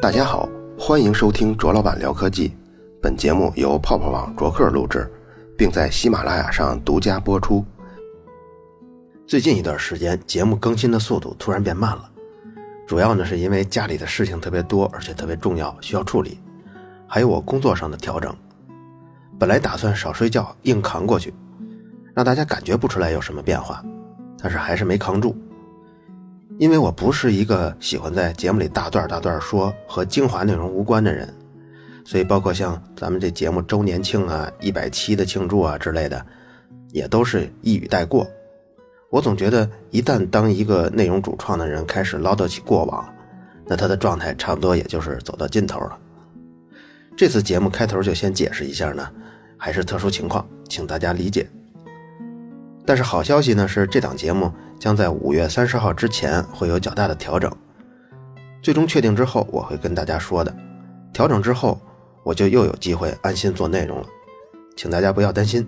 [0.00, 0.48] 大家好，
[0.78, 2.56] 欢迎收听卓老板聊科技。
[3.02, 5.10] 本节目由泡泡网卓克录制，
[5.56, 7.64] 并在喜马拉雅上独家播出。
[9.26, 12.08] 最近一段时间，节目更新的速度突然变慢了，
[12.86, 16.38] 主要呢是因为家里的事情特别多，而且特别重要，需要处理，
[17.08, 18.32] 还有我工作上的调整。
[19.36, 21.34] 本来打算少睡觉，硬扛过去，
[22.14, 23.84] 让大家感觉不出来有什么变化，
[24.40, 25.36] 但是还是没扛住。
[26.56, 31.32] 因为我不是一个喜欢在节目里大段大段说和精华内容无关的人，
[32.04, 36.24] 所以包括像咱们这节目周年庆啊、一百期的庆祝啊之类的，
[36.90, 38.26] 也都是一语带过。
[39.10, 43.08] 我总觉得，一旦当一个内容主创的人开始唠叨起过往，
[43.66, 45.98] 那他的状态差不多也就是走到尽头了。
[47.16, 49.08] 这次节目开头就先解释一下呢，
[49.56, 51.48] 还是特殊情况，请大家理解。
[52.84, 57.50] 但是好消息呢是，这档节目将在五月三十号之前会有较大的调整。
[58.62, 60.54] 最终确定之后，我会跟大家说的。
[61.12, 61.80] 调整之后，
[62.24, 64.06] 我就又有机会安心做内容了，
[64.76, 65.66] 请大家不要担心。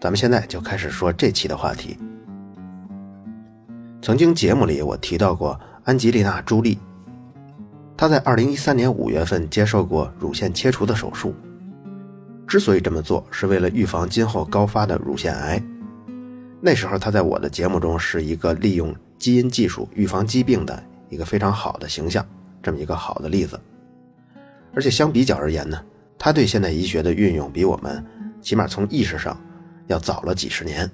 [0.00, 1.98] 咱们现在就开始说这期的话题。
[4.00, 6.78] 曾经节目里我提到过安吉丽娜·朱莉，
[7.96, 11.34] 她在二零一三年五月份接受过乳腺切除的手术。
[12.46, 15.62] 之所以这么做，是为了预防今后高发的乳腺癌。
[16.60, 22.26] 那时候，他在我的节目中是一个利用基因技术预防疾病的一个非常好的形象，
[22.62, 23.58] 这么一个好的例子。
[24.74, 25.82] 而且相比较而言呢，
[26.18, 28.04] 他对现代医学的运用比我们
[28.42, 29.40] 起码从意识上
[29.86, 30.88] 要早了几十年。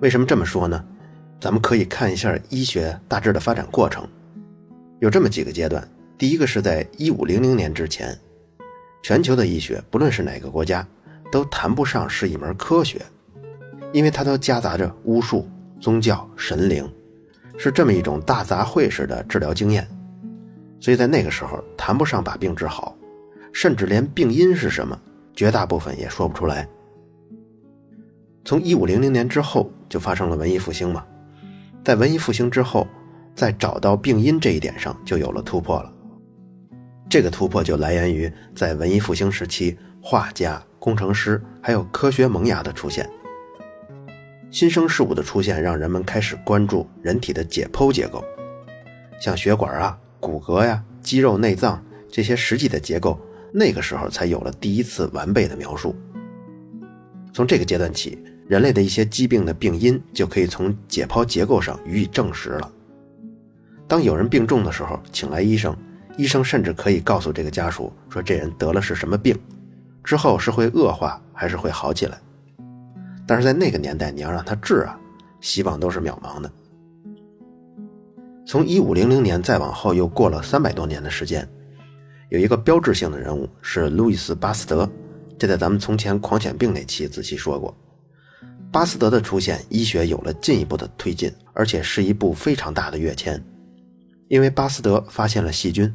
[0.00, 0.84] 为什么这么说呢？
[1.40, 4.06] 咱们可以看一下医学大致的发展过程，
[5.00, 5.88] 有这么几个阶段。
[6.18, 8.16] 第一个是在一五零零年之前，
[9.02, 10.86] 全球的医学不论是哪个国家，
[11.32, 13.00] 都谈不上是一门科学。
[13.92, 15.48] 因为它都夹杂着巫术、
[15.80, 16.88] 宗教、神灵，
[17.56, 19.86] 是这么一种大杂烩式的治疗经验，
[20.80, 22.96] 所以在那个时候谈不上把病治好，
[23.52, 24.98] 甚至连病因是什么，
[25.34, 26.68] 绝大部分也说不出来。
[28.44, 31.04] 从一五零零年之后就发生了文艺复兴嘛，
[31.84, 32.86] 在文艺复兴之后，
[33.34, 35.92] 在找到病因这一点上就有了突破了。
[37.10, 43.08] 这个突破就来源于在文艺复兴时期，画家、工程师还有科学萌芽的出现。
[44.50, 48.24] 新生事物的出现，让人们开始关注人体的解剖结构，
[49.20, 53.20] 像血管啊、骨骼呀、肌肉、内脏这些实际的结构，
[53.52, 55.94] 那个时候才有了第一次完备的描述。
[57.32, 62.72] 从这个阶段起，人类的一些疾病的病因就可以从解剖结构上予以证实了。
[63.86, 65.76] 当有人病重的时候，请来医生，
[66.16, 69.38] 医生甚至可以告诉这个家属说这人得了是什么病，
[70.02, 72.18] 之后是会恶化还是会好起来。
[73.28, 74.98] 但是在那个年代，你要让他治啊，
[75.42, 76.50] 希望都是渺茫的。
[78.46, 81.46] 从一五零零年再往后，又过了三百多年的时间，
[82.30, 84.90] 有一个标志性的人物是路易斯·巴斯德，
[85.38, 87.76] 这在咱们从前狂犬病那期仔细说过。
[88.72, 93.38] 巴斯德的出现，医学有了进一步的推进，而且是一部非常大的跃迁，
[94.28, 95.94] 因为巴斯德发现了细菌，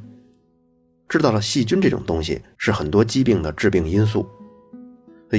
[1.10, 4.24] 知道了细菌这种东西是很多疾病的致病因素。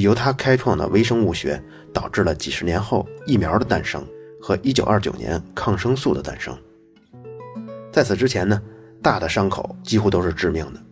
[0.01, 1.63] 由他开创的微生物学，
[1.93, 4.05] 导致了几十年后疫苗的诞生
[4.41, 6.57] 和1929年抗生素的诞生。
[7.93, 8.61] 在此之前呢，
[9.01, 10.83] 大的伤口几乎都是致命的，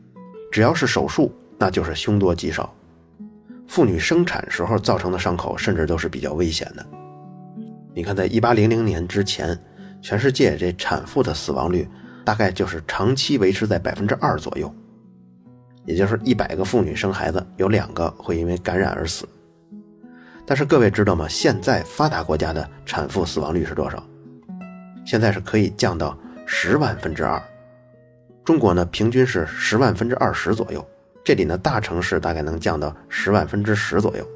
[0.51, 2.73] 只要是手术，那就是凶多吉少。
[3.67, 6.87] 妇女生产时候造成的伤口，甚至都是比较危险的。
[7.95, 9.59] 你看，在1800年之前，
[10.01, 11.89] 全世界这产妇的死亡率
[12.25, 14.73] 大概就是长期维持在百分之二左右。
[15.85, 19.29] 也就是一百个妇女生孩子，有两个会因为感染而死。
[20.45, 21.27] 但是各位知道吗？
[21.29, 24.03] 现在发达国家的产妇死亡率是多少？
[25.05, 26.17] 现在是可以降到
[26.47, 27.41] 十万分之二。
[28.45, 30.85] 中国呢，平均是十万分之二十左右。
[31.25, 34.27] 这里呢，大城市大概能降到十万分之十左右。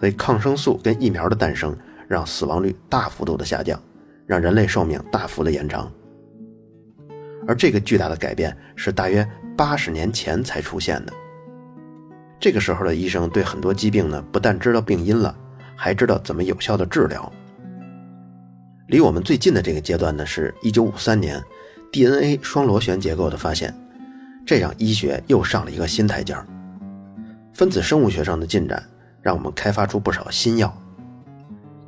[0.00, 1.76] 所以抗生素跟疫苗的诞生，
[2.06, 3.78] 让死亡率大幅度的下降，
[4.26, 5.92] 让人类寿命大幅的延长。
[7.48, 11.12] 而这个巨大的改变是大约八十年前才出现的。
[12.38, 15.34] 这个时候的医生对很多疾病呢，不但知道病因了，
[15.74, 17.32] 还知道怎么有效的治疗。
[18.88, 21.42] 离我们最近的这个阶段呢，是一九五三年
[21.90, 23.74] ，DNA 双螺旋结构的发现，
[24.46, 26.46] 这让医学又上了一个新台阶儿。
[27.54, 28.82] 分子生物学上的进展，
[29.22, 30.72] 让我们开发出不少新药，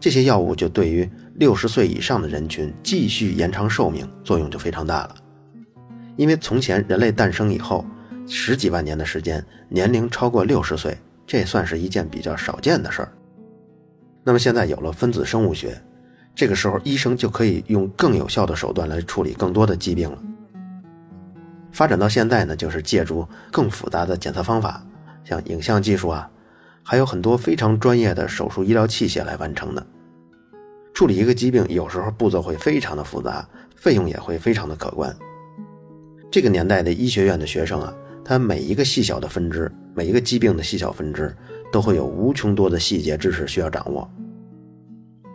[0.00, 5.14] 这些药物就对于六十岁以上的人群继续延长寿命作用就非常大了。
[6.20, 7.82] 因为从前人类诞生以后，
[8.28, 10.94] 十几万年的时间，年龄超过六十岁，
[11.26, 13.10] 这算是一件比较少见的事儿。
[14.22, 15.80] 那么现在有了分子生物学，
[16.34, 20.18] 这个时候医生就可以用更有效的手段来处理更多的疾病了。
[21.72, 24.86] 发展到现在呢，就是借助更复杂的检测方法，
[25.24, 26.30] 像影像技术啊，
[26.82, 29.86] 还有很多非常专业的手术医疗器械来完成的。
[30.92, 35.16] 处理一个疾病，有时候步骤会非常的复杂，费用也会非常的可观。
[36.30, 37.92] 这个年代的医学院的学生啊，
[38.24, 41.34] 他每一个细小的分支，每一个疾病的细小分支，
[41.72, 44.08] 都会有无穷多的细节知识需要掌握。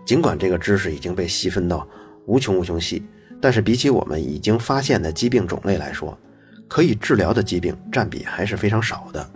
[0.06, 1.86] 尽管这个知识已经被细分到
[2.28, 3.04] 无穷无穷细，
[3.42, 6.18] 但是比起我们已经发现的疾病种类来说，
[6.70, 9.30] 可以治疗的疾病占比还是非常少的。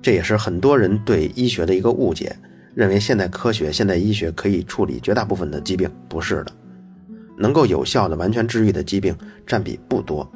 [0.00, 2.34] 这也是很多人对医学的一个误解。
[2.74, 6.52] 认为现代科学、现代医学可以处理绝大部分的疾病，不是的，
[7.36, 9.12] 能够有效的完全治愈的疾病
[9.44, 10.30] 占比不多。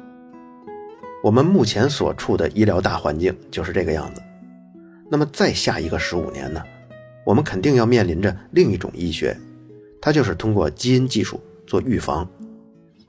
[1.23, 4.21] 我们目前所处的医疗大环境就是这个样子。
[5.09, 6.61] 那么再下一个十五年呢？
[7.25, 9.33] 我们肯定要面临着另一种医学，
[10.01, 12.27] 它就是通过基因技术做预防。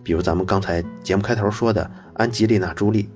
[0.05, 3.09] 比如咱们刚才节目开头说的安吉丽娜·朱莉，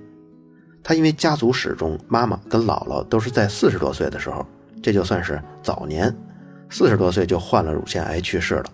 [0.82, 4.44] 她因为家族史中妈妈跟姥姥都是在四十多岁的时候。
[4.82, 6.12] 这就算是早年，
[6.70, 8.64] 四十多岁就患了乳腺癌去世了。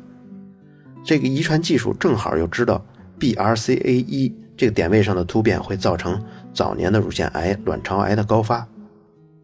[1.05, 2.83] 这个遗传技术正好又知道
[3.19, 6.23] BRCA1 这个点位上的突变会造成
[6.53, 8.67] 早年的乳腺癌、卵巢癌的高发，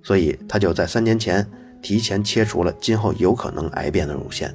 [0.02, 1.44] 所以他就在三年前
[1.82, 4.54] 提前切除了今后有可能癌变的乳腺。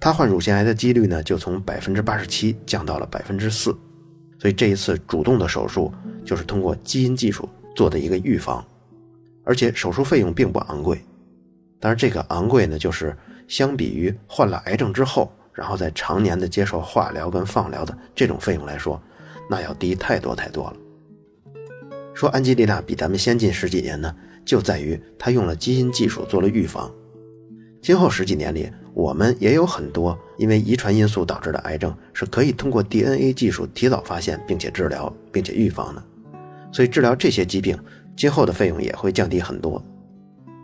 [0.00, 3.76] 他患乳腺癌的几率呢，就从百分之八十七降到了百分之四。
[4.38, 5.92] 所以这一次主动的手术
[6.24, 8.62] 就是通过基因技术做的一个预防。
[9.44, 11.02] 而且手术费用并不昂贵，
[11.78, 13.14] 当然这个昂贵呢，就是
[13.46, 19.00] 相比于患了癌症之后，然后再常年的接受化疗跟放疗的这种费用来说，
[19.48, 20.76] 那要低太多太多了。
[22.12, 24.14] 说安吉丽娜比咱们先进十几年呢，
[24.44, 26.90] 就在于她用了基因技术做了预防。
[27.80, 36.02] 今后十几年里，我们也有很多因为遗传因素导致的癌症是可以通过 DNA 技术提早发现并且治疗并且预防的，
[36.72, 37.78] 所以治疗这些疾病。
[38.16, 39.82] 今后的费用也会降低很多。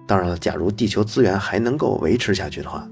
[0.06, 2.88] 当然了，假如地球资源还能够维持下去的话，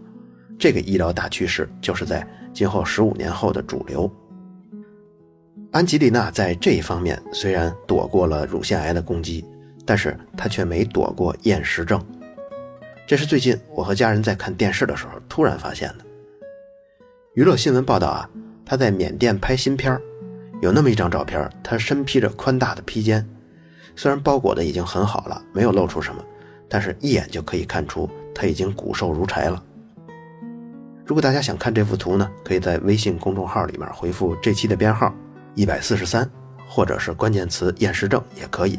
[0.58, 4.10] 这个医疗大趋势就是在今后十五年后的主流。
[5.70, 9.44] 安吉丽娜在这一方面虽然躲过了乳腺癌的攻击，
[9.86, 12.04] 但是她却没躲过厌食症。
[13.06, 16.04] 这是最近我和家人在看电视的时候突然发现的。
[17.34, 18.28] 娱乐新闻报道啊，
[18.64, 19.96] 她在缅甸拍新片
[20.60, 23.24] 有那么一张照片，她身披着宽大的披肩。
[23.94, 26.24] 虽然包裹的已经很好了，没有露出什么，
[26.68, 29.62] 但是一眼就可以看出他已经骨瘦如柴了。
[31.08, 35.10] 如果大家想看这幅图呢，可以在微信公众号里面回复这期的编号
[35.54, 36.30] 一百四十三，
[36.68, 38.78] 或者是关键词厌食症也可以。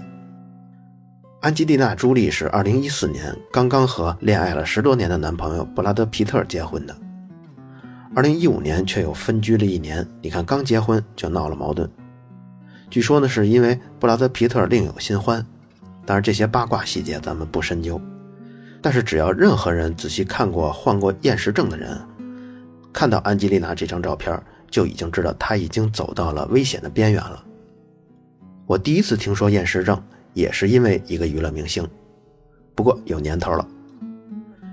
[1.41, 6.95] 安吉丽娜·朱莉是二零一四年刚刚和恋爱了十多年的男朋友布拉德·皮特结婚的，
[8.13, 10.07] 二零一五年却又分居了一年。
[10.21, 11.89] 你看，刚结婚就闹了矛盾。
[12.91, 15.43] 据说呢，是因为布拉德·皮特另有新欢，
[16.05, 17.99] 当然这些八卦细节咱们不深究。
[18.83, 21.99] 但是只要任何人仔细看过患过厌食症的人，
[22.99, 24.37] 看到安吉丽娜这张照片，
[24.69, 27.41] 就已经知道她已经走到了危险的边缘了。
[28.65, 30.03] 我第一次听说厌食症，
[30.33, 31.87] 也是因为一个娱乐明星，
[32.75, 33.65] 不过有年头了，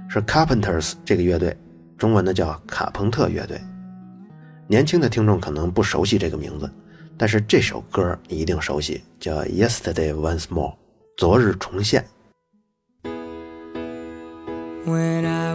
[0.08, 1.56] 是 Carpenters 这个乐队，
[1.96, 3.60] 中文的叫卡朋特乐队。
[4.66, 6.68] 年轻的听众可能不熟悉这个名字。
[7.16, 10.70] 但是这首歌你一定熟悉，叫《Yesterday Once More》，
[11.16, 12.04] 昨日重现。
[14.84, 15.54] When I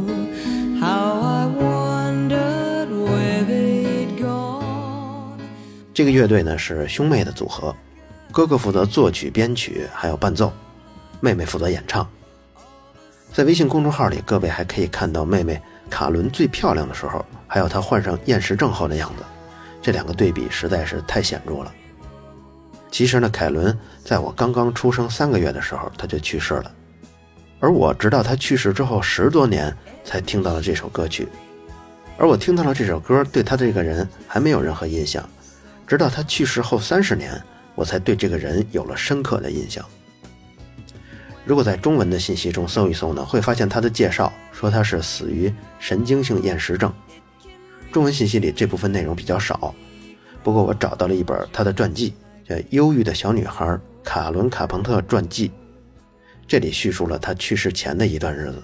[6.01, 7.75] 这个乐队呢是兄妹的组合，
[8.31, 10.51] 哥哥负责作曲、编曲，还有伴奏，
[11.19, 12.09] 妹妹负责演唱。
[13.31, 19.23] 在微信公众号里，各位还可以看到妹妹卡伦最漂亮的时候，还有她患上厌食症后的样子。
[19.79, 21.71] 这两个对比实在是太显著了。
[22.89, 26.71] 其实呢，凯伦在我刚刚出生三个月的时候，他就去世了，
[27.59, 29.71] 而我直到他去世之后十多年
[30.03, 31.27] 才听到了这首歌曲，
[32.17, 35.23] 而我听到了这首歌，对他这个人还没有任何印象，
[35.91, 37.33] 直到他去世后三十年，
[37.75, 39.85] 我才对这个人有了深刻的印象。
[41.43, 46.93] 如果在中文的信息中搜一搜呢，会发现他的介绍说他是死于神经性厌食症，
[47.91, 49.75] 中文信息里这部分内容比较少，
[50.41, 52.13] 不过我找到了一本他的传记。
[52.47, 55.49] 叫忧郁的小女孩卡伦·卡彭特传记》，
[56.47, 58.63] 这里叙述了他去世前的一段日子。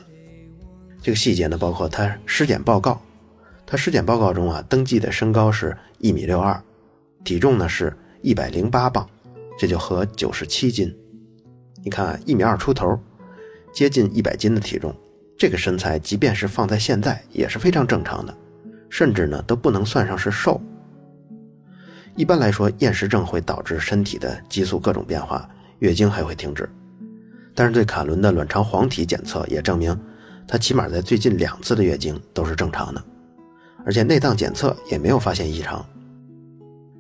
[1.02, 3.02] 这个细节呢，包括他尸检报告。
[3.66, 6.58] 他尸检报告中啊，登记的身高是一米六二，
[7.28, 9.06] 体重呢是一百零八磅，
[9.60, 10.96] 这就合九十七斤。
[11.84, 12.98] 你看，一米二出头，
[13.74, 14.96] 接近一百斤的体重，
[15.38, 18.34] 这个身材，即便是放在现在也是非常正常的，
[18.90, 20.62] 甚至呢都不能算上是瘦。
[22.16, 26.70] 一般来说，厌食症会导致身体的激素各种变化，月经还会停止。
[27.54, 29.94] 但是对卡伦的卵巢黄体检测也证明，
[30.48, 33.04] 他起码在最近两次的月经都是正常的，
[33.86, 35.86] 而且内脏检测也没有发现异常。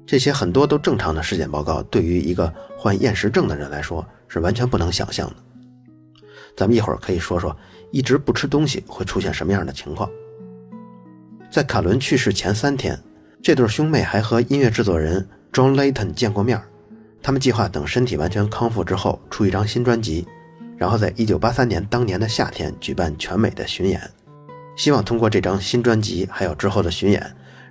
[0.07, 5.35] 这些很多都正常的尸检报告，对于一个患厌食症的人来说是完全不能想象的。
[6.55, 7.55] 咱们一会儿可以说说，
[7.91, 10.09] 一直不吃东西会出现什么样的情况。
[11.51, 12.97] 在卡伦去世前三天。
[13.39, 16.59] 这对兄妹还和音乐制作人 John Layton 见过面
[17.21, 20.27] 他们计划等身体完全康复之后出一张新专辑，
[20.75, 24.01] 然后在1983年当年的夏天举办全美的巡演，
[24.75, 27.23] 希望通过这张新专辑还有之后的巡演，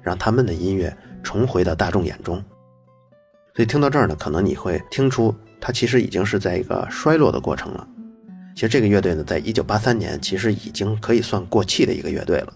[0.02, 2.36] 让他们的音乐重回到大众眼中。
[3.52, 7.88] 所以听到这儿呢，可能你会听出它其实已经是在一个衰落的过程了。
[8.54, 12.52] 其实这个乐队呢，在1983年其实已经可以算过气的一个乐队了，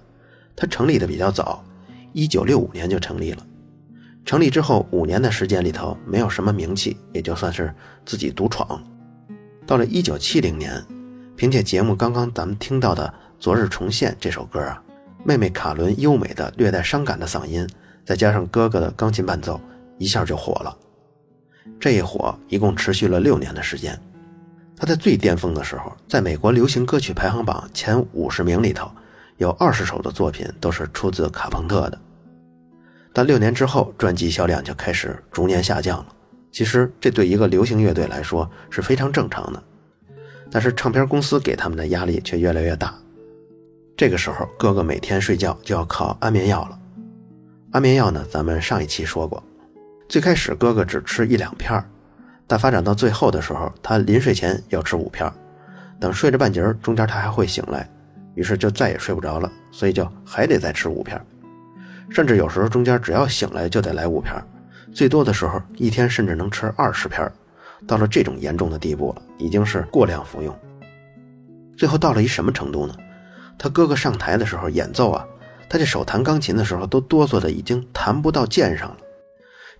[0.55, 1.65] 它成立的比较早。
[2.13, 3.45] 一九六五年就成立了，
[4.25, 7.75] 成立之后五年的时间里头没有什么名气，也就算是
[8.07, 8.81] 自己独闯。
[9.67, 10.81] 到了一九七零年，
[11.37, 13.07] 凭借节目刚刚咱们听到的
[13.39, 14.83] 《昨日重现》这首歌啊，
[15.25, 17.67] 妹妹卡伦优美的略带伤感的嗓音，
[18.11, 19.61] 再加上哥哥的钢琴伴奏，
[19.97, 20.77] 一下就火了。
[21.79, 23.97] 这一火一共持续了六年的时间。
[24.77, 28.91] 他在最巅峰的时候，在美国流行歌曲排行榜前五十名里头。
[29.37, 32.01] 有二十首的作品都是出自卡朋特的，
[33.13, 36.07] 但六年之后，专辑销量就开始逐年下降了。
[36.51, 39.63] 其实这对一个流行乐队来说是非常正常的，
[40.51, 42.93] 但是唱片公司给他们的压力却越来越大。
[43.97, 46.80] 这个时候，哥哥每天睡觉就要靠安眠药了。
[47.73, 49.41] 安眠药呢，咱们上一期说过，
[50.09, 51.81] 最开始哥哥只吃一两片
[52.45, 55.33] 但发展到最后的时候，他临睡前要吃五片
[56.01, 57.89] 等睡着半截中间他还会醒来。
[58.35, 61.21] 于是就再也睡不着了，所以就还得再吃五片，
[62.09, 64.35] 甚至有时候中间只要醒来就得来五片，
[64.93, 67.31] 最多的时候一天甚至能吃二十片，
[67.87, 70.57] 到了这种严重的地步了，已经是过量服用。
[71.77, 72.97] 最后到了一什么程度呢？
[73.57, 75.25] 他哥哥上台的时候演奏啊，
[75.71, 78.97] 他这手弹钢琴的时候都哆嗦的已经弹不到键上了，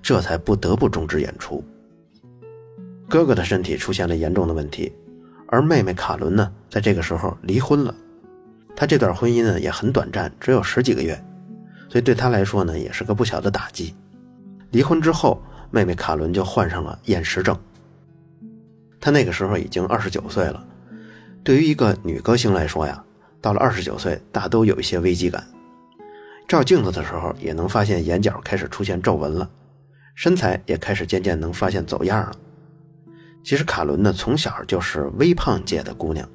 [0.01, 1.65] 这才不得不终止演出。
[3.09, 4.93] 哥哥的身体出现了严重的问题，
[5.49, 7.93] 而妹妹卡伦呢，在这个时候离婚了。
[8.77, 11.21] 他这段婚姻呢也很短暂，只有十几个月，
[11.89, 13.93] 所以对他来说呢也是个不小的打击。
[14.71, 15.43] 离婚之后，
[15.73, 17.59] 妹妹卡伦就患上了厌食症。
[19.01, 20.65] 她那个时候已经二十九岁了，
[21.43, 23.05] 对于一个女歌星来说呀，
[23.41, 25.45] 到了二十九岁，大都有一些危机感。
[26.51, 29.49] 照镜子的时候，也能发现眼角开始出现皱纹了，
[30.17, 32.33] 身材也开始渐渐能发现走样了。
[33.45, 36.29] 其实卡伦呢，从小就是微胖界的姑娘。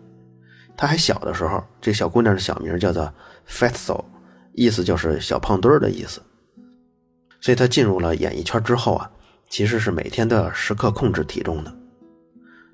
[0.78, 3.14] 她还小的时候，这小姑娘的小名叫做
[3.46, 4.06] Fatso，
[4.54, 6.22] 意思就是小胖墩儿的意思。
[7.42, 9.12] 所以她进入了演艺圈之后啊，
[9.50, 11.76] 其实是每天都要时刻控制体重的。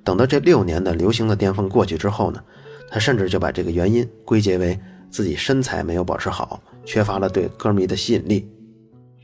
[0.04, 2.40] 等到这六年的流行的巅峰过去之后呢，
[2.88, 4.80] 她甚至就把这个原因归结为
[5.10, 8.50] 自己身材没有保持好，缺乏了对歌迷的吸引力。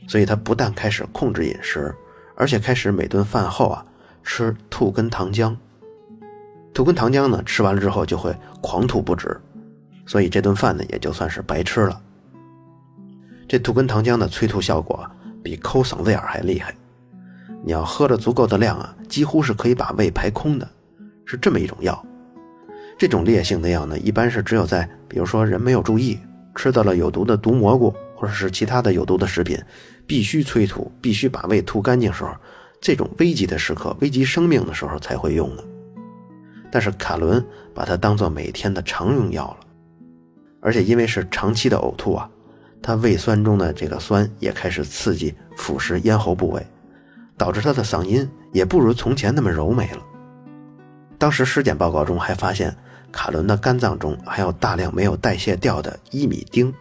[0.06, 1.94] 所以他不但开始控制饮食，
[2.34, 3.84] 而且开始每顿饭后啊
[4.22, 5.54] 吃吐根糖浆。
[6.72, 9.38] 吐根糖浆呢，吃完了之后就会狂吐不止，
[10.06, 12.00] 所以这顿饭呢也就算是白吃了。
[13.46, 15.04] 这吐根糖浆的催吐效果
[15.42, 16.74] 比抠嗓子眼还厉害，
[17.64, 20.68] 你要喝了足够的量啊，几乎是可以把胃排空的，
[21.26, 22.02] 是这么一种药。
[22.96, 26.18] 这种烈性的药呢，一般是只有在比如说人没有注意，
[26.58, 29.56] 吃到了有毒的毒蘑菇或者是其他的有毒的食品，
[30.08, 32.34] 必须催吐、必须把胃吐干净时候，
[32.80, 35.64] 这种危急的时刻、危及生命的时候才会用的。
[36.68, 39.66] 但是卡伦把它当做每天的常用药了，
[40.60, 42.28] 而且因为是长期的呕吐啊，
[42.82, 46.66] 他胃酸中的这个酸也开始刺激腐蚀咽喉部位，
[47.36, 50.02] 导致他的嗓音也不如从前那么柔美了。
[51.16, 52.76] 当时尸检报告中还发现，
[53.12, 56.72] 卡伦的肝脏中还有大量没有代谢掉的伊米丁。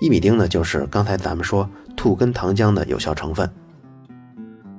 [0.00, 3.48] 伊米丁呢，就是刚才咱们说兔根糖浆的有效成分。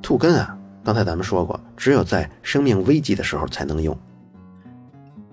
[0.01, 0.57] 兔根啊。
[0.85, 3.97] 刚才咱们说过，只有在生命危急的时候才能用。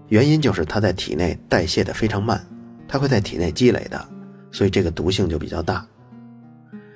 [0.07, 2.41] 原因就是它在体内代谢的非常慢，
[2.87, 4.09] 它会在体内积累的，
[4.53, 5.85] 所以这个毒性就比较大。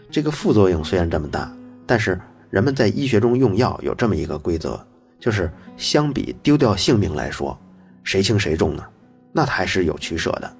[0.08, 1.52] 这个副作用虽然这么大，
[1.84, 2.16] 但是
[2.48, 4.80] 人们在医学中用药有这么一个规则，
[5.18, 7.58] 就是相比丢掉性命来说，
[8.04, 8.84] 谁轻谁重呢？
[9.32, 10.56] 那他还是有取舍的。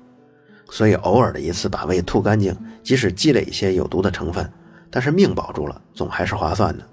[0.70, 4.50] 所以偶尔的一次把胃吐干净，即使积累一些有毒的成分，
[4.90, 6.84] 但是命保住了，总还是划算的。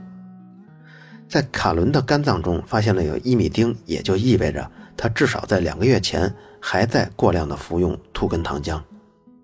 [1.27, 8.79] 在卡伦的肝脏中发现了有伊米丁，也就意味着他至少在两个月前还在过量的服用吐根糖浆，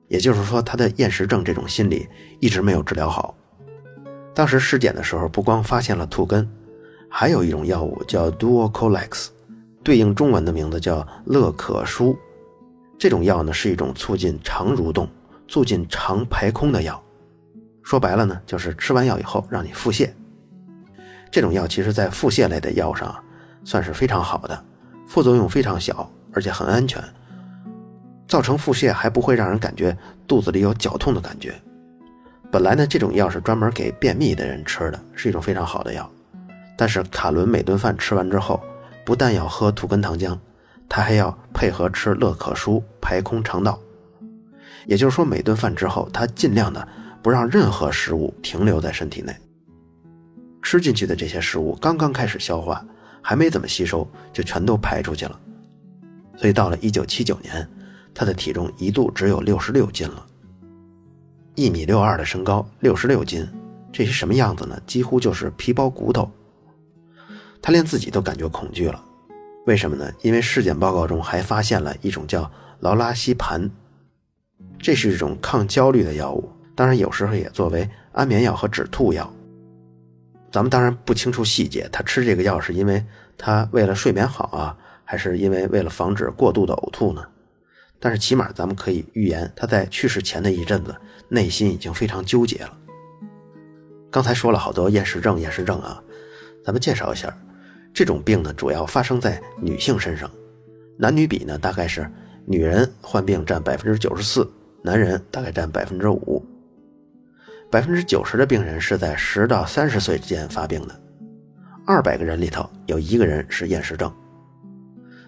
[0.10, 2.08] 也就是说他的厌食症这种心理
[2.42, 3.34] 一直没有治疗好。
[4.36, 6.48] 当时尸检的时候，不光发现了吐根，
[7.10, 9.30] 还有一种药物叫 Duocolex，
[9.88, 12.14] 对应中文的名字叫乐可舒。
[13.00, 15.08] 这种药呢是一种促进肠蠕动、
[15.48, 17.02] 促进肠排空的药，
[17.84, 20.10] 说白了呢就是吃完药以后让你腹泻。
[21.32, 23.16] 这种药其实在腹泻类的药上
[23.64, 24.62] 算是非常好的，
[25.08, 27.02] 副作用非常小，而且很安全。
[28.28, 31.56] 造成腹泻还不会让人感觉肚子里有绞痛的感觉。
[32.52, 36.12] 本来呢这种药是专门给便秘的人吃的，是一种非常好的药。
[36.76, 38.62] 但是卡伦每顿饭吃完之后，
[39.08, 40.38] 不但要喝土根糖浆。
[40.90, 43.80] 他还要配合吃乐可舒排空肠道，
[44.86, 46.86] 也就是说，每顿饭之后，他尽量的
[47.22, 49.34] 不让任何食物停留在身体内。
[50.62, 52.86] 吃进去的这些食物刚刚开始消化，
[53.22, 55.40] 还没怎么吸收，就全都排出去了。
[56.36, 57.66] 所以到了1979年，
[58.14, 60.26] 他的体重一度只有66斤了。
[61.56, 63.48] 一米六二的身高，66斤，
[63.90, 64.78] 这是什么样子呢？
[64.86, 66.30] 几乎就是皮包骨头。
[67.68, 69.04] 他连自己都感觉恐惧了。
[69.66, 70.10] 为什么呢？
[70.22, 73.70] 因为尸检报告中还发现了一种叫劳拉西盘，
[74.80, 79.30] 这是一种抗焦虑的药物，当然有时候也作为安眠药和止吐药。
[80.50, 83.04] 咱们当然不清楚细节，他吃这个药是因为
[83.38, 87.22] 他为了睡眠好啊，还是因为为了防止过度的呕吐呢？
[88.00, 90.96] 但是起码咱们可以预言，他在去世前的一阵子
[91.28, 92.78] 内心已经非常纠结了。
[94.10, 96.02] 刚才说了好多厌食症，厌食症啊，
[96.64, 97.38] 咱们介绍一下。
[97.98, 100.30] 这种病呢，主要发生在女性身上，
[101.00, 102.08] 男女比呢，大概是
[102.46, 104.48] 女人患病占百分之九十四，
[104.84, 106.46] 男人大概占百分之五。
[107.72, 111.02] 百分之九十的病人是在十到三十岁之间发病的，
[111.88, 114.14] 二百个人里头有一个人是厌食症。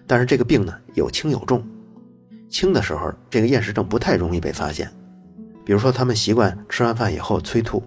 [0.06, 1.66] 但是这个病呢，有轻有重，
[2.48, 4.88] 轻的时候这个厌食症不太容易被发现，
[5.64, 7.82] 比如说他们习惯吃完饭以后催吐，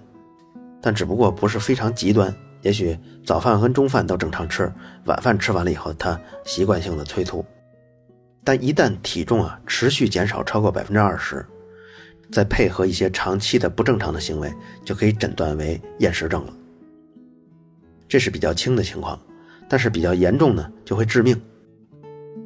[0.82, 2.36] 但只不过不是非常极端。
[2.64, 4.72] 也许早饭和中饭都正常吃，
[5.06, 7.46] 晚饭吃完了以后，他习惯性的催吐。
[8.44, 11.46] 但一旦体重啊持续减少超过百分之二十，
[12.32, 14.52] 再配合一些长期的不正常的行为，
[14.84, 16.54] 就可以诊断为厌食症了。
[18.08, 19.20] 这是比较轻的情况，
[19.70, 21.40] 但是比较严重呢就会致命。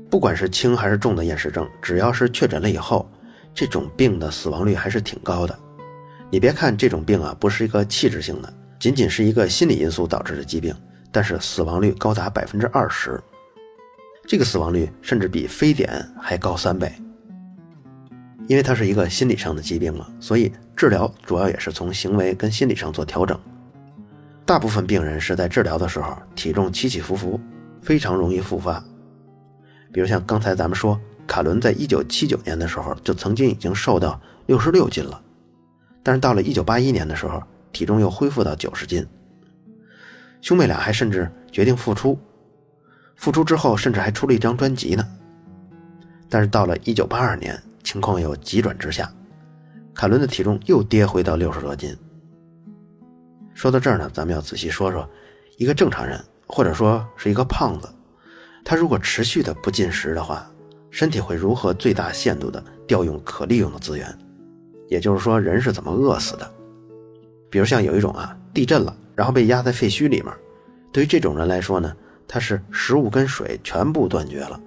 [0.10, 3.08] 不管是轻还是重的厌食症，只要是确诊了以后，
[3.53, 5.58] 这种病的死亡率还是挺高的。
[6.32, 8.53] 你别看这种病啊不是一个器质性的。
[8.79, 10.75] 仅仅是一个心理因素导致的疾病，
[11.11, 13.19] 但是死亡率高达百分之二十，
[14.27, 16.91] 这个死亡率甚至比非典还高三倍。
[18.47, 23.37] 因为它是一个心理上的疾病嘛，所以治疗主要也是从行为跟心理上做调整。
[24.45, 27.39] 大部分病人是在治疗的时候体重起起伏伏，
[27.81, 28.81] 非常容易复发。
[29.91, 35.19] 比如像刚才咱们说，卡伦在一九七九年的时候就曾经已经瘦到六十六斤了，
[36.03, 37.41] 但是到了一九八一年的时候。
[37.77, 39.05] 体重又恢复到九十斤，
[40.41, 42.17] 兄妹俩还甚至决定复出，
[43.15, 45.07] 复出之后甚至还出了一张专辑呢。
[46.27, 49.13] 但是到了一九八二年，情况又急转直下，
[49.93, 51.95] 凯伦的体重又跌回到六十多斤。
[53.53, 55.07] 说到这儿呢，咱们要仔细说说，
[55.57, 57.87] 一个正常人或者说是一个胖子，
[58.65, 60.49] 他如果持续的不进食的话，
[60.89, 64.17] 身体会如何最大限度的调用可利用的资源？
[64.87, 66.53] 也就是说，人是怎么饿死的？
[67.49, 70.33] 比如像有一种啊，地震了，然后被压在废墟里面，
[70.91, 71.95] 对于这种人来说呢，
[72.27, 74.60] 他是食物跟水全部断绝了，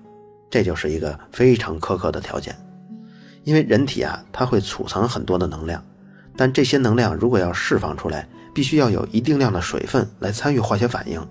[0.51, 2.57] 这就是一个非常苛刻的条件。
[3.45, 5.83] 因为人体啊，它会储藏很多的能量，
[6.37, 11.27] 但这些能量如果要释放出来，必须要有一定量的水分来参与化学反应。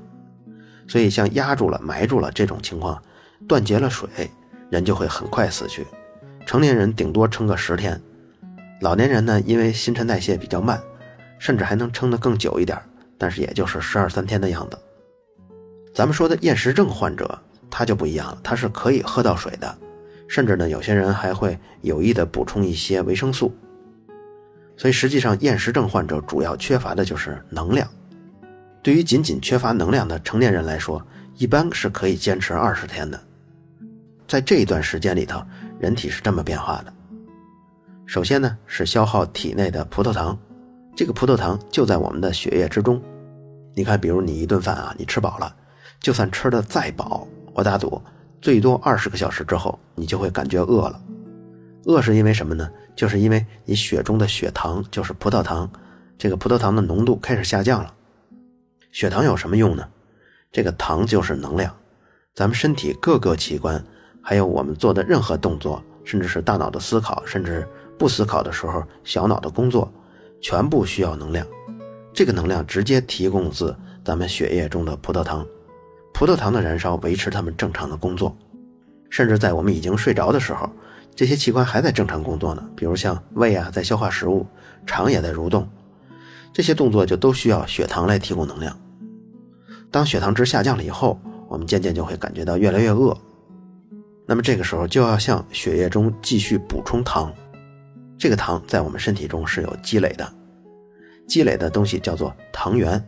[0.88, 3.00] 所以像压住了、埋住了这种情况，
[3.48, 4.10] 断绝了水，
[4.72, 5.86] 人就会很快死去。
[6.48, 8.02] 成年人顶多撑个十天，
[8.82, 10.82] 老年人呢，因为新陈代谢比较慢。
[11.40, 12.78] 甚至还能撑得更久一点，
[13.18, 14.78] 但是也就是十二三天的样子。
[15.96, 19.78] 咱们说的厌食症患者，他就不一样了，他是可以喝到水的，
[20.28, 23.52] 甚至呢，有些人还会有意的补充一些维生素。
[24.78, 27.90] 所以实际上，厌食症患者主要缺乏的就是能量。
[28.82, 33.20] 对于仅仅缺乏能量的成年人来说，一般是可以坚持二十天的。
[34.28, 35.44] 在这一段时间里头，
[35.80, 36.94] 人体是这么变化的：
[38.06, 40.38] 首先呢，是消耗体内的葡萄糖。
[40.96, 43.02] 这个葡萄糖就在我们的血液之中，
[43.74, 45.56] 你看，比如你一顿饭啊，你吃饱了，
[46.00, 48.02] 就算吃的再饱，我打赌
[48.42, 51.02] 最多二十个小时之后，你就会感觉饿了。
[51.86, 52.70] 饿是因为什么呢？
[52.96, 55.70] 就是因为你血中的血糖，就是葡萄糖，
[56.18, 57.94] 这个葡萄糖的浓度开始下降了。
[58.92, 59.88] 血糖有什么用呢？
[60.52, 61.74] 这个糖就是能量，
[62.36, 63.82] 咱们身体各个器官，
[64.22, 67.66] 还有我们做的任何动作，甚至是大脑的思考，甚至
[67.98, 69.90] 不思考的时候小脑的工作，
[70.42, 71.46] 全部需要能量。
[72.14, 75.46] 这个能量直接提供自咱们血液中的葡萄糖，
[76.14, 78.36] 葡萄糖的燃烧维持它们正常的工作，
[79.10, 80.70] 甚至在我们已经睡着的时候。
[81.16, 84.46] 这些器官还在正常工作呢，比如像胃啊，在消化食物，
[84.86, 85.68] 肠也在蠕动，
[86.54, 88.74] 这些动作就都需要血糖来提供能量。
[89.92, 93.18] 当血糖值下降了以后，我们渐渐就会感觉到越来越饿，
[94.26, 97.34] 那么这个时候就要向血液中继续补充糖。
[98.20, 100.30] 这个糖在我们身体中是有积累的，
[101.26, 103.02] 积累的东西叫做糖原，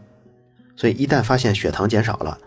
[0.78, 2.38] 所以一旦发现血糖减少了，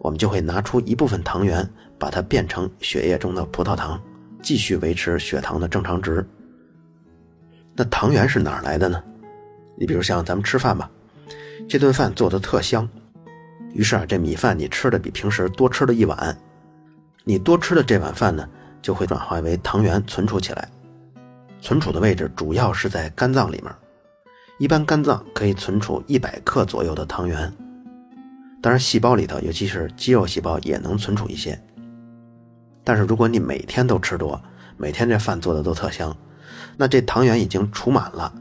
[0.00, 3.98] 我们就会拿出一部分糖原，把它变成血液中的葡萄糖。
[4.40, 6.24] 继续维持血糖的正常值。
[7.74, 9.02] 那糖原是哪儿来的呢？
[9.76, 10.88] 你比如像咱们吃饭吧，
[11.68, 12.88] 这顿饭做的特香，
[13.74, 16.36] 于是啊，这米饭你吃的比平时多吃了一碗，
[17.24, 18.48] 你多吃的这碗饭呢，
[18.80, 20.68] 就会转化为糖原存储起来。
[21.60, 23.72] 存储的位置主要是在肝脏里面，
[24.58, 27.52] 一般肝脏可以存储一百克左右的糖原。
[28.60, 31.60] 当然，细胞里头，尤其是肌肉细胞也能存储一些。
[32.82, 34.40] 但是如果你每天都吃多，
[34.76, 36.16] 每天这饭做的都特香，
[36.76, 38.32] 那这糖原已经储满了，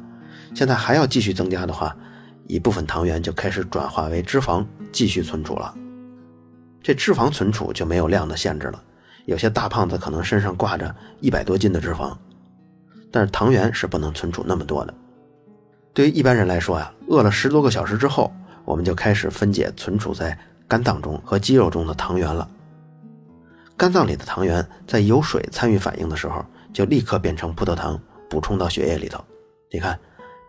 [0.56, 1.96] 现在还要继续增加的话，
[2.48, 5.74] 一部分糖原就开始转化为脂肪继续存储了。
[6.82, 8.82] 这脂肪存储就没有量的限制了，
[9.26, 12.16] 有些大胖子可能身上挂着一百多斤的脂肪，
[13.18, 14.94] 但是糖原是不能存储那么多的。
[15.92, 18.32] 对于一般人来说呀，饿了十多个小时之后，
[18.64, 22.48] 我们就开始分解存储在肝脏中和肌肉中的糖原了。
[23.76, 28.00] 肝脏里的糖原在有水参与反应的时候，就立刻变成葡萄糖，
[28.30, 29.26] 补充到血液里头。
[29.72, 30.00] 你看，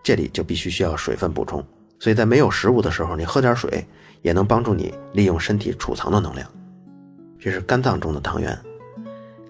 [0.05, 1.65] 这里就必须需要水分补充，
[1.99, 3.83] 所以在没有食物的时候，你喝点水
[4.21, 6.47] 也能帮助你利用身体储藏的能量。
[7.41, 8.59] 这是肝脏中的糖原。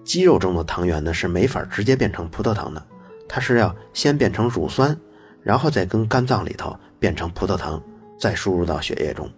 [0.05, 2.83] 肌肉中的糖原呢是没法直接变成葡萄糖的，
[3.29, 4.97] 它是要先变成乳酸，
[5.43, 7.81] 然后再跟肝脏里头变成葡萄糖，
[8.19, 9.29] 再输入到血液中。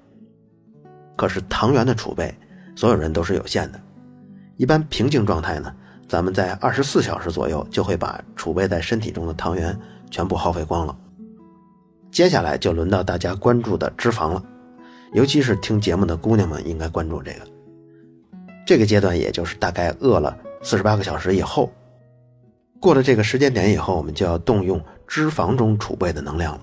[1.17, 2.33] 可是糖原的储备，
[2.75, 3.79] 所有人都是有限的。
[4.55, 5.71] 一般平静状态呢，
[6.07, 9.77] 咱们在二十四小时左右就会把储备在身体中的糖原
[10.09, 10.97] 全部耗费光了。
[12.11, 14.43] 接下来就轮到大家关注的脂肪了，
[15.13, 17.39] 尤其是听节目的姑娘们应该关注这个。
[18.65, 21.71] 这个阶段也就是大概饿了四十八个小时以后，
[22.81, 26.61] 过了这个时间点以后，我们就要动用脂肪中储备的能量了。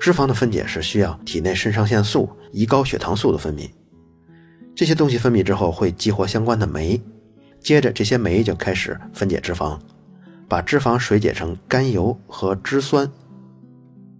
[0.00, 3.70] 脂肪的分解是需要体内肾上腺素、胰高血糖素的分泌。
[4.74, 7.00] 这些东西分泌之后会激活相关的酶，
[7.60, 9.78] 接着这些酶就开始分解脂肪，
[10.48, 13.08] 把脂肪水解成甘油和脂酸。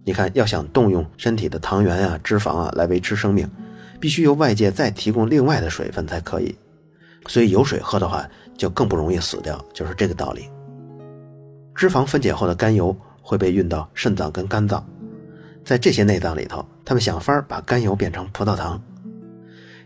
[0.05, 3.45] 你看，要想动用身体的糖原啊、脂肪啊来维持生命，
[3.99, 6.55] 必须由外界再提供另外的水分才可以。
[7.27, 8.25] 所以有水喝的话，
[8.57, 10.49] 就更不容易死掉，就是这个道理。
[11.77, 14.83] 脂肪分解后的甘油会被运到肾脏跟肝脏，
[15.63, 18.81] 在这些内脏里头，他们想法把甘油变成葡萄糖。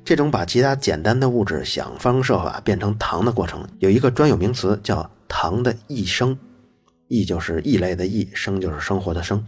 [0.06, 6.36] 这种把其他简单的物质想方设法变成糖的过程，有一个专有名词叫“糖的异生”，
[7.10, 9.46] 异就是异类的异，生就是生活的生。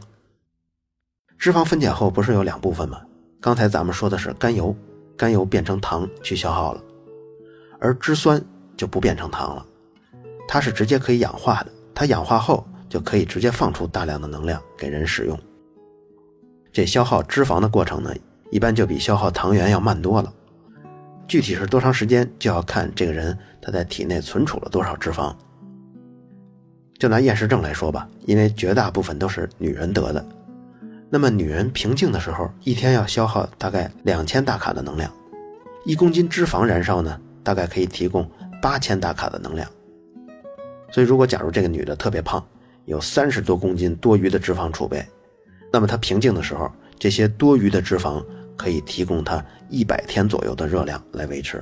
[1.37, 2.99] 脂肪分解后不是有两部分吗？
[3.39, 4.75] 刚才咱们说的是甘油，
[5.15, 6.83] 甘油变成糖去消耗了，
[7.79, 8.43] 而脂酸
[8.75, 9.65] 就不变成糖了，
[10.45, 15.39] 它是直接可以氧化的，它氧化后就可以直接放出大量的能量给人使用。
[16.71, 18.13] 这消耗脂肪的过程呢，
[18.51, 20.33] 一般就比消耗糖原要慢多了。
[21.27, 25.33] 具体是多长时间，就要看这个人他在体内存储了多少脂肪。
[26.99, 30.25] 就拿厌食症来说吧，因为绝大部分都是女人得的，
[31.09, 35.11] 那么女人平静的时候，一天要消耗大概两千大卡的能量，
[35.85, 38.29] 一公斤脂肪燃烧呢，大概可以提供
[38.61, 39.69] 八千大卡的能量。
[40.93, 42.41] 所以，如果假如这个女的特别胖，
[42.85, 45.05] 有三十多公斤多余的脂肪储备，
[45.71, 48.23] 那么她平静的时候，这些多余的脂肪。
[48.55, 51.61] 可以提供她一百天左右的热量来维持。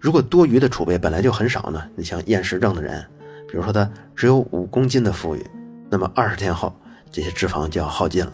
[0.00, 1.82] 如果多余的储备本来就很少呢？
[1.96, 3.04] 你像厌食症的人，
[3.48, 5.44] 比如说他只有五公斤的富裕，
[5.90, 6.72] 那么二十天后
[7.10, 8.32] 这些脂肪就要耗尽了。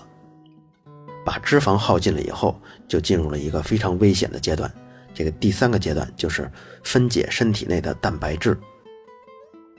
[1.25, 4.71] 把脂肪耗尽了以后，就进入了一个非常危险的阶段。
[5.15, 6.49] 这个第三个阶段就是
[6.83, 8.57] 分解身体内的蛋白质。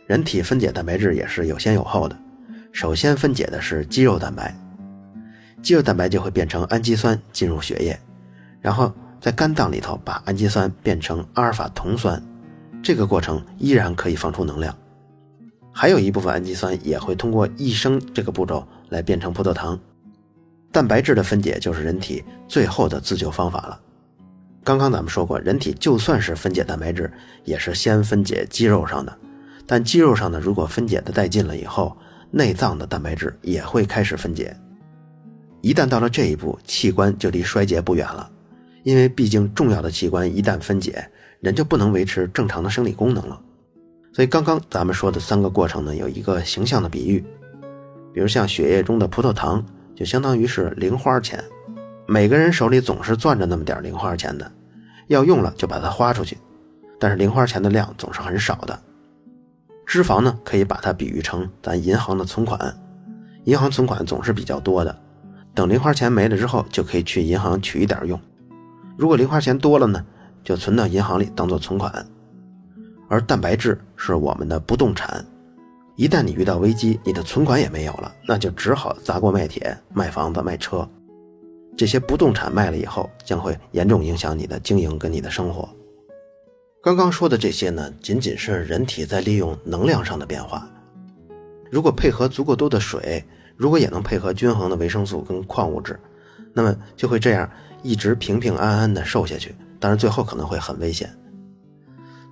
[0.06, 2.16] 人体分解蛋白质也是有先有后的，
[2.72, 4.56] 首先分解的是肌肉蛋白。
[5.62, 8.00] 肌肉蛋白就会变成氨基酸进入血液，
[8.62, 12.22] 然后在肝脏里头把氨基酸变成阿尔法酮酸，
[12.84, 14.76] 这个过程依然可以放出能量。
[15.72, 19.80] 还有一部分氨基酸也会通过异生这个步骤来变成葡萄糖。
[20.72, 23.80] 蛋白质的分解就是人体最后的自救方法了。
[24.64, 27.12] 刚刚咱们说过，人体就算是分解蛋白质，
[27.44, 29.18] 也是先分解肌肉上的，
[29.68, 31.96] 但肌肉上的如果分解的殆尽了以后，
[32.32, 34.56] 内脏的蛋白质也会开始分解。
[35.62, 38.30] 一旦到了这一步，器官就离衰竭不远了。
[38.84, 41.04] 因为毕竟重要的器官一旦分解，
[41.40, 43.42] 人就不能维持正常的生理功能了。
[44.14, 47.26] 所以刚刚咱们说的三个过程呢，有一个形象的比喻，
[48.14, 51.44] 比如像血液中的葡萄糖，就相当于是零花钱。
[52.08, 54.52] 每个人手里总是攥着那么点零花钱的，
[55.08, 56.38] 要用了就把它花出去，
[57.00, 58.80] 但是零花钱的量总是很少的。
[59.86, 62.76] 脂肪呢，可以把它比喻成咱银行的存款，
[63.44, 64.96] 银行存款总是比较多的。
[65.54, 68.20] 等零花钱没了之后，就可以去银行取一点用。
[68.98, 70.04] 如果零花钱多了呢，
[70.44, 72.06] 就存到银行里当做存款。
[73.08, 75.24] 而蛋白质是我们的不动产，
[75.96, 80.88] 一旦你遇到危机，你的存款也没有了，那就只好砸锅卖铁，卖房子卖车。
[81.78, 85.70] 这些不动产卖了以后，将会严重影响你的经营跟你的生活。
[86.86, 90.70] 刚刚说的这些呢，仅仅是人体在利用能量上的变化。
[91.72, 93.26] 如果配合足够多的水。
[93.58, 95.98] 如果也能配合均衡的维生素跟矿物质，
[96.54, 97.50] 那么就会这样
[97.82, 99.56] 一直平平安安的瘦下去。
[99.80, 101.10] 当然，最后可能会很危险。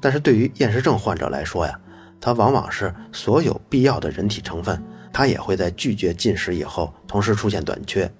[0.01, 1.79] 但是对于厌食症患者来说呀，
[2.19, 8.11] 它往往是所有必要的人体成分，它也会在拒绝进食以后同时出现短缺。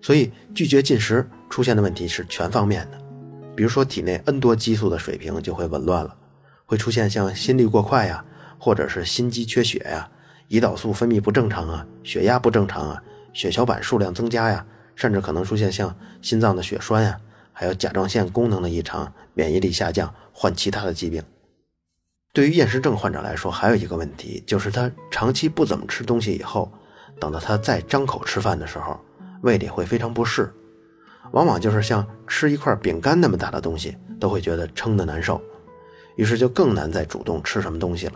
[0.00, 2.98] 所以拒绝进食出现的问题是全方面的，
[3.56, 6.14] 比如说体内 N 多激素的水平就会紊乱了，
[6.66, 8.22] 会出现像心率过快呀，
[8.58, 10.08] 或者是心肌缺血呀。
[10.48, 14.64] 胰岛素分泌不正常啊，血压不正常啊，血小板数量增加呀，
[14.94, 15.92] 甚至可能出现像
[16.22, 17.18] 心脏的血栓呀，
[17.52, 21.22] 还有甲状腺功能的异常、免疫力下降、患其他的疾病。
[22.32, 26.70] 对于厌食症患者来说，还有一个问题，就是他长期不怎么吃东西以后，
[27.18, 29.00] 等到他再张口吃饭的时候，
[29.40, 30.52] 胃里会非常不适，
[31.32, 35.40] 往往就是像吃一块饼干那么大的东西，都会觉得撑得难受，
[36.16, 38.14] 于是就更难再主动吃什么东西了。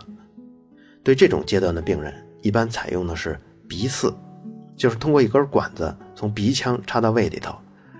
[1.03, 4.13] 对这种阶段的病人，一般采用的是鼻饲，
[4.75, 7.55] 就是通过一根管子从鼻腔插到胃里头，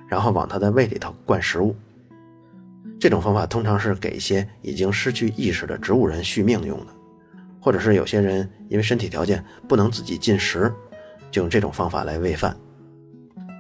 [0.08, 1.76] 然后往他的胃里头灌食物。
[3.00, 6.93] 这种方法通常是给一些已经失去意识的植物人续命用的，
[7.60, 10.71] 或者是有些人因为身体条件不能自己进食，
[11.32, 12.56] 就用这种方法来喂饭。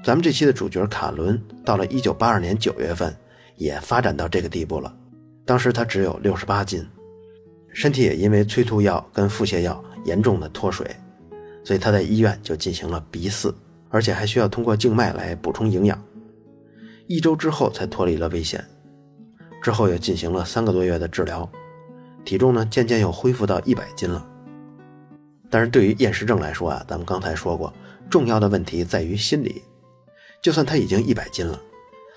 [0.03, 3.15] 咱们这期的主角卡伦，到了1982年9月份，
[3.55, 4.91] 也发展到这个地步了，
[5.45, 6.87] 当时他只有68斤。
[7.71, 10.89] 身体也因为催吐药跟腹泻药严重的脱水，
[11.63, 13.53] 所以他在医院就进行了鼻饲，
[13.89, 16.03] 而且还需要通过静脉来补充营养。
[17.05, 18.65] 一周之后才脱离了危险，
[19.61, 21.47] 之后又进行了三个多月的治疗，
[22.25, 24.27] 体重呢渐渐又恢复到一百斤了。
[25.49, 27.71] 但是对于厌食症来说啊，咱们刚才说过，
[28.09, 29.61] 重要的问题在于心理。
[30.41, 31.59] 就算他已经一百斤了，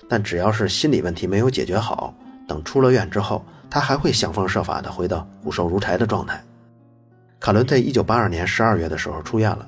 [0.09, 2.13] 但只要是心理问题没有解决好，
[2.47, 3.45] 等出了院之后。
[3.67, 6.41] 他还会想方设法的回到骨瘦如柴的状态。
[7.41, 9.67] 卡伦在一九八二年十二月的时候出院了，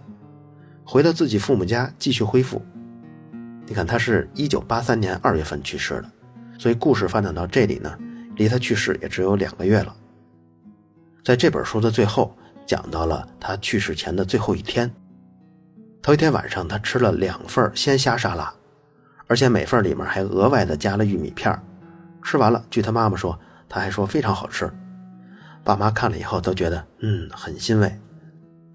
[0.85, 2.63] 回到自己父母家继续恢复。
[3.65, 6.09] 你看，他是一九八三年二月份去世的，
[6.57, 7.97] 所以故事发展到这里呢，
[8.35, 9.93] 离他去世也只有两个月了。
[11.25, 12.33] 在这本书的最后，
[12.65, 14.89] 讲到了他去世前的最后一天。
[16.01, 18.53] 头一天晚上，他吃了两份鲜虾沙拉，
[19.27, 21.57] 而且每份里面还额外的加了玉米片
[22.23, 23.37] 吃完了，据他妈妈说。
[23.69, 24.71] 他还说非常好吃，
[25.61, 27.99] 爸妈看了以后都觉得嗯很欣慰。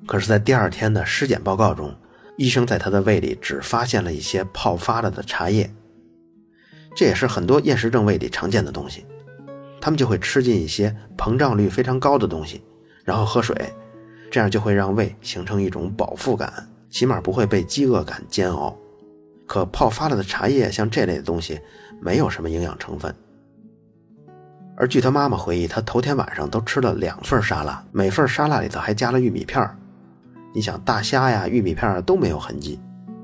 [0.06, 1.96] 可是，在第二天的尸检报告中，
[2.37, 5.74] 医生在他的胃里只发现了一些泡发了的茶叶，
[6.94, 9.06] 这也是很多厌食症胃里常见的东西。
[9.80, 12.62] 他们就会吃进一些膨胀率非常高的东西，
[13.02, 13.56] 然后喝水，
[14.30, 18.76] 这样就会让胃形成一种饱腹感，起码不会被饥饿感煎熬。
[19.48, 21.61] 可泡发了的茶叶像这类的东西，
[22.00, 23.12] 没有什么营养成分。
[24.76, 29.68] 而据他妈妈回忆，他头天晚上都吃了两份沙拉，每份沙拉里头还加了玉米片
[30.55, 32.81] 你想，大虾呀、玉米片都没有痕迹，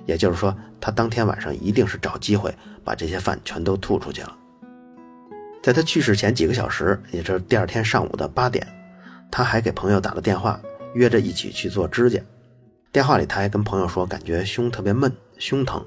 [0.07, 4.37] 也就是说，他当天晚上一定是找机会把这些饭全都吐出去了。
[5.63, 8.67] 在他去世前几个小时，也就是第二天上午的八点，
[9.31, 10.61] 他还给朋友打了电话，
[10.95, 12.21] 约着一起去做指甲。
[12.91, 15.85] 电话里他还跟朋友说，感觉胸特别闷，胸疼。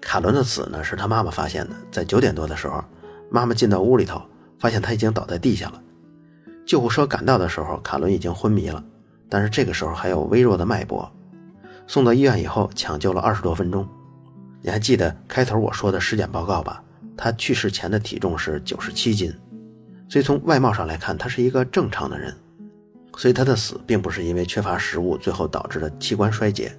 [0.00, 2.82] 卡伦的死呢，是他妈妈发现的，在九点多的时候，
[3.30, 4.20] 妈妈进到屋里头。
[4.58, 5.82] 发现他已经倒在地下了，
[6.66, 8.84] 救护车赶到的时候，卡伦已经昏迷了，
[9.26, 11.10] 但是这个时候还有微弱的脉搏。
[11.86, 13.88] 送到医院以后，抢救了二十多分钟，
[14.60, 16.84] 你还记得开头我说的尸检报告吧？
[17.16, 19.34] 他去世前的体重是九十七斤，
[20.10, 22.36] 所以从外貌上来看，他是一个正常的人。
[23.16, 26.72] 所以他的死并不是因为缺乏食物最后导致的器官衰竭，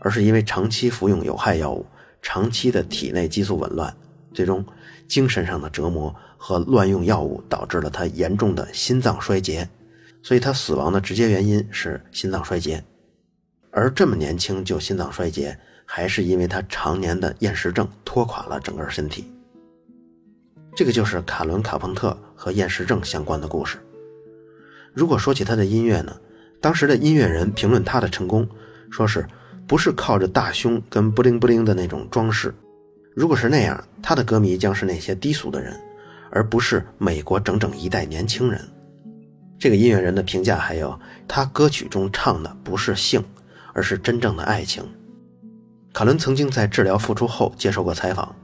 [0.00, 1.84] 而是因为长期服用有害药物、
[2.22, 3.94] 长期的体内激素紊乱，
[4.32, 4.64] 最终
[5.06, 9.68] 精神上的折磨和乱用药物导致了他严重的心脏衰竭。
[10.22, 12.82] 所以他死亡的直接原因是心脏衰竭，
[13.70, 19.30] 而这么年轻就心脏衰竭，还是因为他常年的厌食症拖垮了整个身体。
[20.74, 23.76] 这个就是卡伦·卡彭特和厌食症相关的故事。
[24.94, 26.16] 如果说起他的音乐呢，
[26.60, 28.48] 当时的音乐人评论他的成功，
[28.90, 29.26] 说是
[29.66, 32.54] 不是靠着大胸跟布灵布灵的那种装饰？
[33.12, 35.78] 如果是那样，他的歌迷将是那些低俗的人，
[36.30, 38.60] 而不是美国整整一代年轻人。
[39.58, 43.22] 这个音乐人的评价还有，他歌曲中唱的不是性，
[43.72, 44.84] 而是真正的爱情。
[45.92, 48.34] 卡伦曾经在治疗复出后接受过采访，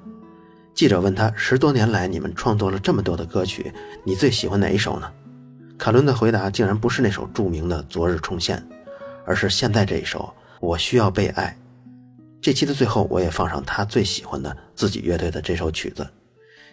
[0.74, 3.72] 记者问他：十多年来你们创作了这么多的歌曲，
[4.04, 5.10] 你最喜欢哪一首呢？
[5.80, 8.58] 卡伦的回答竟然不是那首著名的《昨日重现》，
[9.24, 10.18] 而是现在这一首
[10.60, 11.56] 《我需要被爱》。
[12.38, 16.06] 这期的最后，我也放上他最喜欢的自己乐队的这首曲子。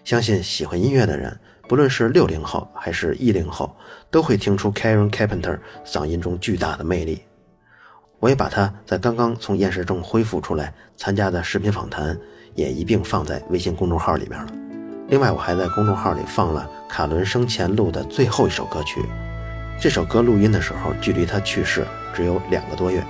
[0.04, 1.40] 相信喜欢音乐的人，
[1.70, 3.74] 不论是六零后还是一零后，
[4.12, 7.22] 都会听出 Karen Carpenter 嗓音中巨大的魅力。
[8.20, 12.20] 我也把他在刚刚从厌食中恢复出来参加的视频访谈
[12.56, 14.67] 也一并放在微信公众号里面了。
[15.10, 19.02] 另外，我还在公众号里放了卡伦生前录的最后一首歌曲。
[19.80, 23.02] 这首歌录音的时候，距离他去世只有两个多月。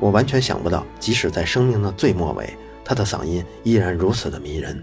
[0.00, 4.82] 我完全想不到，即使在生命的最末尾，他的嗓音依然如此的迷人。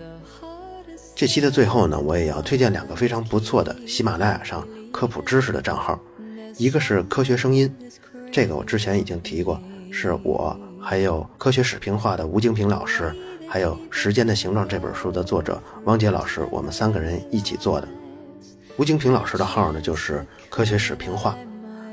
[1.13, 5.99] 这期的最后呢，我也要推荐两个非常不错的喜马拉雅上科普知识的账号，
[6.57, 7.75] 一个是科学声音，
[8.31, 9.59] 这个我之前已经提过，
[9.91, 13.13] 是我还有科学史评话的吴京平老师。
[13.49, 17.87] 还有《时间的形状》这本书的作者汪杰老师，我们三个人一起做的。
[18.75, 21.35] 吴京平老师的号呢，就是科学史评话。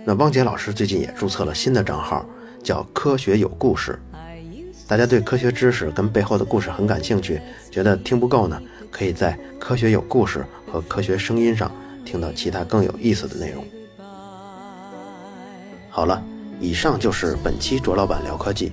[0.04, 2.26] 那汪杰老师最近也注册了新的账号，
[2.62, 3.98] 叫“科学有故事”。
[4.86, 7.40] 大家对科学知识跟背后的故事很感兴趣，
[7.70, 11.70] 觉得听不够呢，可以在《科学有故事》和《科学声音》上
[12.04, 13.64] 听到其他更有意思的内容。
[15.88, 16.22] 好了，
[16.60, 18.72] 以上就是本期卓老板聊科技。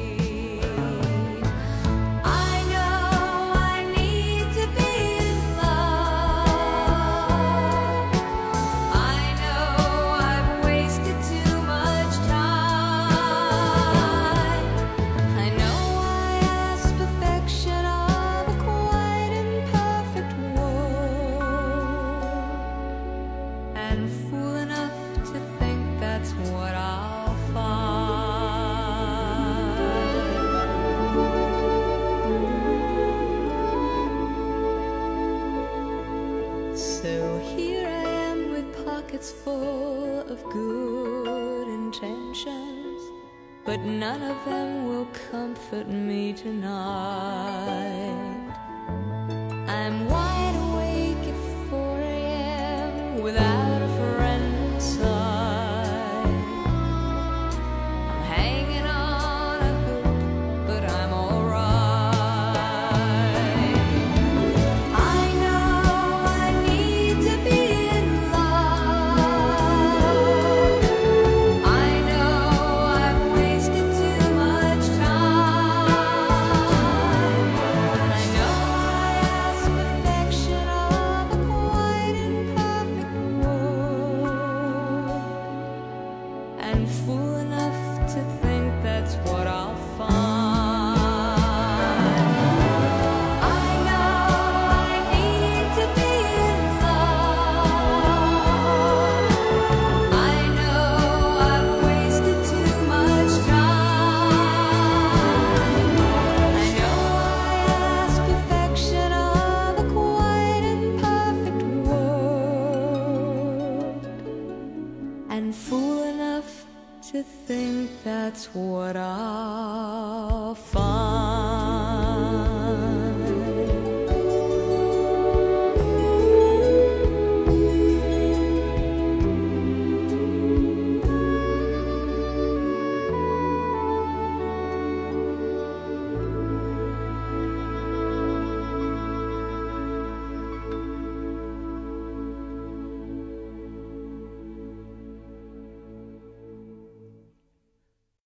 [45.71, 46.10] Comfort me